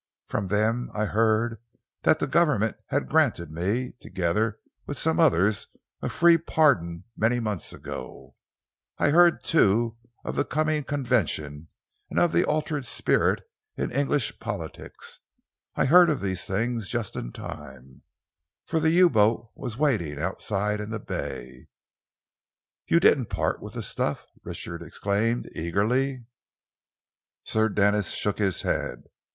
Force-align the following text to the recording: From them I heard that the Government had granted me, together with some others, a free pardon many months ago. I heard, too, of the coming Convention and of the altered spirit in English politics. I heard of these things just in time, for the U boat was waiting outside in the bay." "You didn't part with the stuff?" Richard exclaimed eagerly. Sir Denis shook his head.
From 0.25 0.47
them 0.47 0.89
I 0.95 1.05
heard 1.05 1.61
that 2.01 2.17
the 2.17 2.25
Government 2.25 2.75
had 2.87 3.07
granted 3.07 3.51
me, 3.51 3.93
together 3.99 4.57
with 4.87 4.97
some 4.97 5.19
others, 5.19 5.67
a 6.01 6.09
free 6.09 6.39
pardon 6.39 7.03
many 7.15 7.39
months 7.39 7.71
ago. 7.71 8.33
I 8.97 9.11
heard, 9.11 9.43
too, 9.43 9.97
of 10.25 10.35
the 10.35 10.43
coming 10.43 10.85
Convention 10.85 11.67
and 12.09 12.19
of 12.19 12.31
the 12.31 12.43
altered 12.43 12.85
spirit 12.87 13.43
in 13.77 13.91
English 13.91 14.39
politics. 14.39 15.19
I 15.75 15.85
heard 15.85 16.09
of 16.09 16.19
these 16.19 16.45
things 16.45 16.89
just 16.89 17.15
in 17.15 17.31
time, 17.31 18.01
for 18.65 18.79
the 18.79 18.89
U 18.89 19.07
boat 19.07 19.51
was 19.53 19.77
waiting 19.77 20.19
outside 20.19 20.81
in 20.81 20.89
the 20.89 20.99
bay." 20.99 21.67
"You 22.87 22.99
didn't 22.99 23.25
part 23.29 23.61
with 23.61 23.73
the 23.75 23.83
stuff?" 23.83 24.25
Richard 24.43 24.81
exclaimed 24.81 25.47
eagerly. 25.53 26.25
Sir 27.43 27.69
Denis 27.69 28.09
shook 28.13 28.39
his 28.39 28.63
head. 28.63 29.03